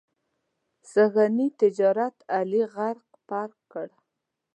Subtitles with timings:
[0.91, 3.87] سږني تجارت علي غرق پرق کړ.